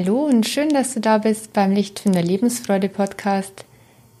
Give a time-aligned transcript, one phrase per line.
[0.00, 3.64] Hallo und schön, dass du da bist beim Lichtfinder Lebensfreude Podcast.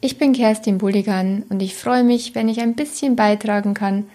[0.00, 4.06] Ich bin Kerstin Bulligan und ich freue mich, wenn ich ein bisschen beitragen kann,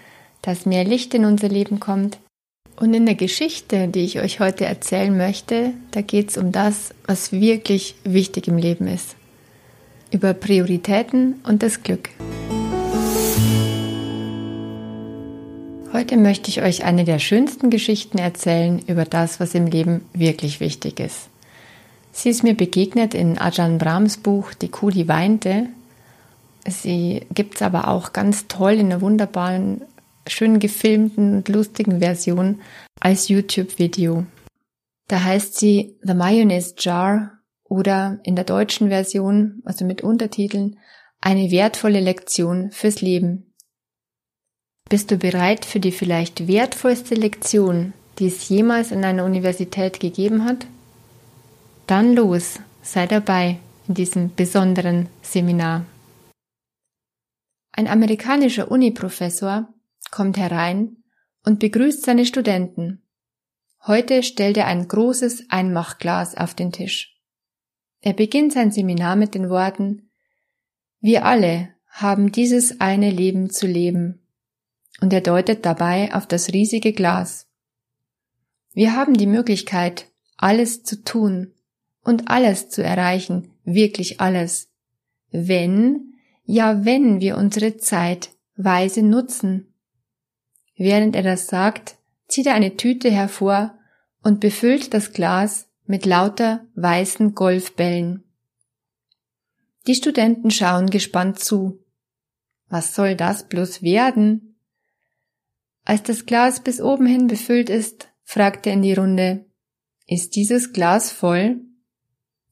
[0.41, 2.18] dass mehr Licht in unser Leben kommt.
[2.75, 6.93] Und in der Geschichte, die ich euch heute erzählen möchte, da geht es um das,
[7.05, 9.16] was wirklich wichtig im Leben ist.
[10.11, 12.10] Über Prioritäten und das Glück.
[15.93, 20.60] Heute möchte ich euch eine der schönsten Geschichten erzählen über das, was im Leben wirklich
[20.60, 21.30] wichtig ist.
[22.16, 25.68] Sie ist mir begegnet in Ajahn Brahms Buch Die Kuh, die weinte.
[26.66, 29.82] Sie gibt es aber auch ganz toll in einer wunderbaren,
[30.28, 32.62] schön gefilmten und lustigen Version
[33.00, 34.26] als YouTube-Video.
[35.08, 40.78] Da heißt sie The Mayonnaise Jar oder in der deutschen Version, also mit Untertiteln,
[41.20, 43.53] eine wertvolle Lektion fürs Leben.
[44.88, 50.45] Bist du bereit für die vielleicht wertvollste Lektion, die es jemals in einer Universität gegeben
[50.45, 50.67] hat?
[51.88, 55.86] Dann los, sei dabei in diesem besonderen Seminar.
[57.73, 59.67] Ein amerikanischer Uniprofessor
[60.11, 61.04] kommt herein
[61.44, 63.04] und begrüßt seine Studenten.
[63.86, 67.20] Heute stellt er ein großes Einmachglas auf den Tisch.
[68.00, 70.09] Er beginnt sein Seminar mit den Worten
[71.02, 74.26] Wir alle haben dieses eine Leben zu leben.
[75.02, 77.50] Und er deutet dabei auf das riesige Glas.
[78.72, 81.54] Wir haben die Möglichkeit, alles zu tun,
[82.03, 84.69] und alles zu erreichen, wirklich alles.
[85.31, 86.13] Wenn,
[86.45, 89.73] ja wenn wir unsere Zeit weise nutzen.
[90.75, 91.95] Während er das sagt,
[92.27, 93.77] zieht er eine Tüte hervor
[94.21, 98.23] und befüllt das Glas mit lauter weißen Golfbällen.
[99.87, 101.83] Die Studenten schauen gespannt zu.
[102.69, 104.55] Was soll das bloß werden?
[105.83, 109.45] Als das Glas bis oben hin befüllt ist, fragt er in die Runde,
[110.08, 111.61] ist dieses Glas voll?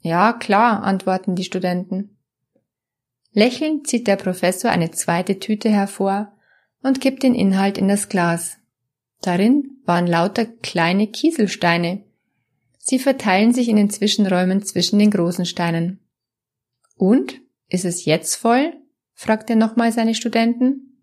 [0.02, 2.18] Ja, klar, antworten die Studenten.
[3.34, 6.34] Lächelnd zieht der Professor eine zweite Tüte hervor
[6.82, 8.58] und kippt den Inhalt in das Glas.
[9.22, 12.04] Darin waren lauter kleine Kieselsteine.
[12.80, 16.00] Sie verteilen sich in den Zwischenräumen zwischen den großen Steinen.
[16.96, 17.40] Und?
[17.70, 18.74] Ist es jetzt voll?
[19.14, 20.98] fragt er nochmal seine Studenten.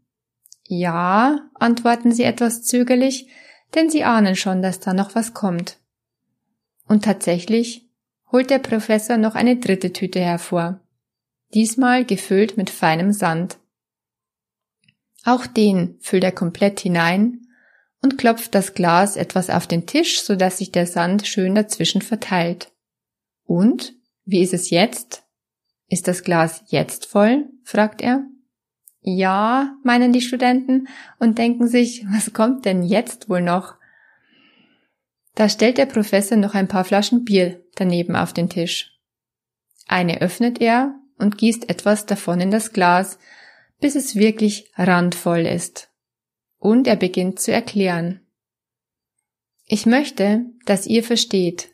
[0.64, 3.28] Ja, antworten sie etwas zögerlich,
[3.74, 5.78] denn sie ahnen schon, dass da noch was kommt.
[6.86, 7.87] Und tatsächlich
[8.32, 10.80] holt der Professor noch eine dritte Tüte hervor,
[11.54, 13.58] diesmal gefüllt mit feinem Sand.
[15.24, 17.46] Auch den füllt er komplett hinein
[18.02, 22.02] und klopft das Glas etwas auf den Tisch, so dass sich der Sand schön dazwischen
[22.02, 22.72] verteilt.
[23.44, 23.94] Und?
[24.24, 25.24] Wie ist es jetzt?
[25.88, 27.48] Ist das Glas jetzt voll?
[27.64, 28.24] fragt er.
[29.00, 30.88] Ja, meinen die Studenten
[31.18, 33.77] und denken sich, was kommt denn jetzt wohl noch?
[35.38, 38.98] Da stellt der Professor noch ein paar Flaschen Bier daneben auf den Tisch.
[39.86, 43.20] Eine öffnet er und gießt etwas davon in das Glas,
[43.78, 45.92] bis es wirklich randvoll ist.
[46.56, 48.26] Und er beginnt zu erklären.
[49.64, 51.68] Ich möchte, dass ihr versteht,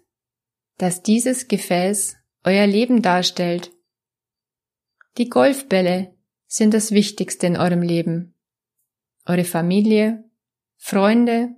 [0.76, 3.70] dass dieses Gefäß euer Leben darstellt.
[5.16, 6.14] Die Golfbälle
[6.46, 8.34] sind das Wichtigste in eurem Leben.
[9.24, 10.22] Eure Familie,
[10.76, 11.56] Freunde,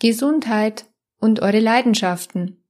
[0.00, 0.89] Gesundheit
[1.20, 2.64] und eure Leidenschaften.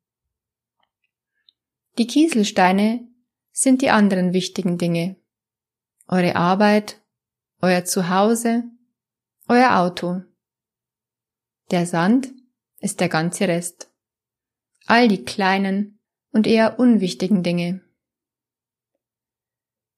[1.99, 3.09] Die Kieselsteine
[3.53, 5.16] sind die anderen wichtigen Dinge.
[6.06, 7.00] Eure Arbeit,
[7.62, 8.65] euer Zuhause,
[9.49, 10.22] euer Auto.
[11.71, 12.33] Der Sand
[12.78, 13.91] ist der ganze Rest.
[14.87, 16.00] All die kleinen
[16.33, 17.81] und eher unwichtigen Dinge.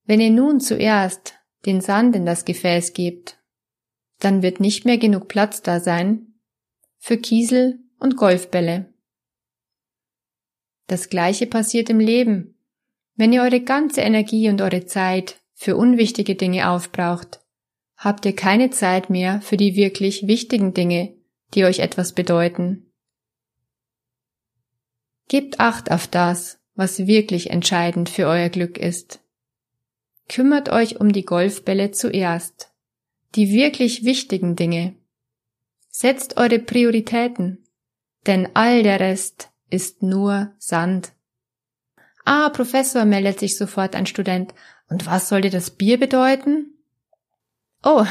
[0.05, 3.39] Wenn ihr nun zuerst den Sand in das Gefäß gebt,
[4.19, 6.35] dann wird nicht mehr genug Platz da sein
[6.99, 8.93] für Kiesel und Golfbälle.
[10.89, 12.59] Das gleiche passiert im Leben.
[13.15, 17.41] Wenn ihr eure ganze Energie und eure Zeit für unwichtige Dinge aufbraucht,
[17.97, 21.15] habt ihr keine Zeit mehr für die wirklich wichtigen Dinge,
[21.55, 22.91] die euch etwas bedeuten.
[25.29, 29.21] Gebt Acht auf das, was wirklich entscheidend für euer Glück ist.
[30.29, 32.73] Kümmert euch um die Golfbälle zuerst,
[33.35, 34.97] die wirklich wichtigen Dinge.
[35.88, 37.62] Setzt eure Prioritäten
[38.27, 41.13] denn all der Rest ist nur Sand.
[42.25, 44.55] Ah, Professor, meldet sich sofort ein Student.
[44.89, 46.75] Und was sollte das Bier bedeuten?
[47.83, 48.07] Oh,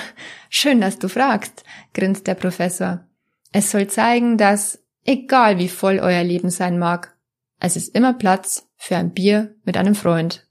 [0.49, 1.63] schön, dass du fragst,
[1.93, 3.07] grinst der Professor.
[3.53, 7.15] Es soll zeigen, dass, egal wie voll euer Leben sein mag,
[7.59, 10.47] es ist immer Platz für ein Bier mit einem Freund.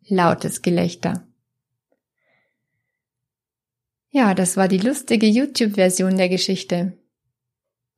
[0.00, 1.26] Lautes Gelächter.
[4.10, 6.98] Ja, das war die lustige YouTube-Version der Geschichte.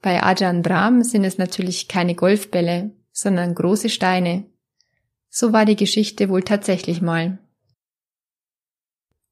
[0.04, 4.44] Bei Ajahn Brahm sind es natürlich keine Golfbälle, sondern große Steine.
[5.30, 7.38] So war die Geschichte wohl tatsächlich mal.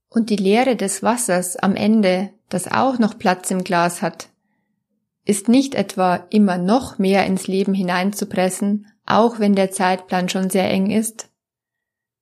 [0.08, 4.30] Und die Leere des Wassers am Ende, das auch noch Platz im Glas hat,
[5.26, 10.70] ist nicht etwa immer noch mehr ins Leben hineinzupressen, auch wenn der Zeitplan schon sehr
[10.70, 11.28] eng ist.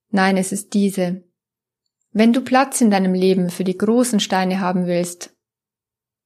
[0.09, 1.23] Nein, es ist diese.
[2.11, 5.33] Wenn du Platz in deinem Leben für die großen Steine haben willst,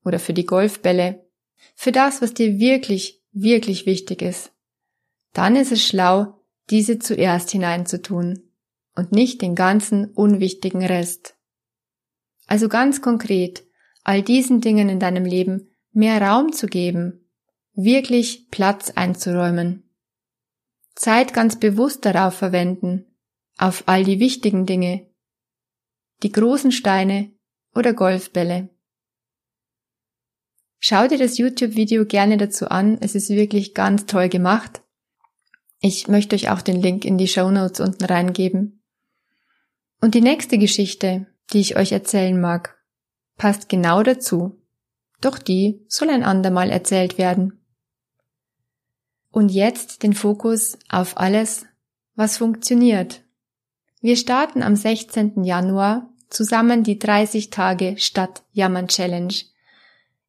[0.04, 1.25] oder für die Golfbälle,
[1.76, 4.52] für das, was dir wirklich, wirklich wichtig ist,
[5.34, 6.40] dann ist es schlau,
[6.70, 8.44] diese zuerst hineinzutun
[8.96, 11.36] und nicht den ganzen unwichtigen Rest.
[12.48, 13.66] Also ganz konkret,
[14.04, 17.28] all diesen Dingen in deinem Leben mehr Raum zu geben,
[17.74, 19.84] wirklich Platz einzuräumen.
[20.96, 23.06] Zeit ganz bewusst darauf verwenden,
[23.58, 25.10] auf all die wichtigen Dinge,
[26.24, 27.34] die großen Steine
[27.74, 28.70] oder Golfbälle.
[30.88, 34.84] Schau dir das YouTube-Video gerne dazu an, es ist wirklich ganz toll gemacht.
[35.80, 38.84] Ich möchte euch auch den Link in die Show Notes unten reingeben.
[40.00, 42.78] Und die nächste Geschichte, die ich euch erzählen mag,
[43.36, 44.62] passt genau dazu.
[45.22, 47.66] Doch die soll ein andermal erzählt werden.
[49.31, 51.66] Und jetzt den Fokus auf alles,
[52.14, 53.24] was funktioniert.
[54.02, 55.46] Wir starten am 16.
[55.46, 59.34] Januar zusammen die 30 Tage Stadt Jammern Challenge,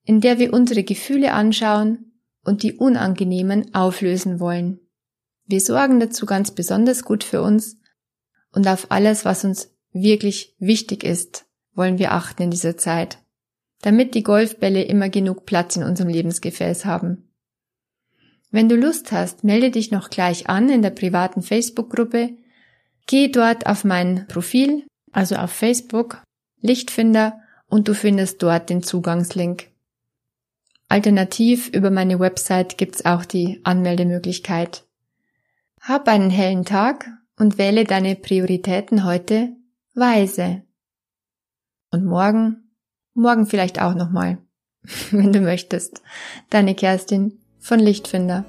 [0.06, 2.12] in der wir unsere Gefühle anschauen
[2.44, 4.81] und die unangenehmen auflösen wollen.
[5.47, 7.76] Wir sorgen dazu ganz besonders gut für uns
[8.53, 11.44] und auf alles, was uns wirklich wichtig ist,
[11.75, 13.19] wollen wir achten in dieser Zeit,
[13.82, 17.29] damit die Golfbälle immer genug Platz in unserem Lebensgefäß haben.
[18.50, 22.31] Wenn du Lust hast, melde dich noch gleich an in der privaten Facebook-Gruppe.
[23.06, 26.23] Geh dort auf mein Profil, also auf Facebook,
[26.61, 29.69] Lichtfinder, und du findest dort den Zugangslink.
[30.88, 34.87] Alternativ über meine Website gibt's auch die Anmeldemöglichkeit.
[35.81, 39.50] Hab einen hellen Tag und wähle deine Prioritäten heute
[39.94, 40.62] weise.
[41.91, 42.71] Und morgen,
[43.15, 44.38] morgen vielleicht auch nochmal,
[45.11, 46.03] wenn du möchtest.
[46.50, 48.44] Deine Kerstin von Lichtfinder.